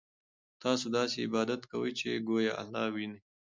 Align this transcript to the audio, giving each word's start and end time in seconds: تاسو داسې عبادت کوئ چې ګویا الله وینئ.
تاسو 0.63 0.85
داسې 0.97 1.17
عبادت 1.27 1.61
کوئ 1.71 1.91
چې 1.99 2.09
ګویا 2.27 2.53
الله 2.61 2.85
وینئ. 2.95 3.19